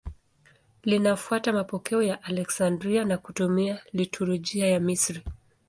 [0.83, 5.23] Linafuata mapokeo ya Aleksandria na kutumia liturujia ya Misri.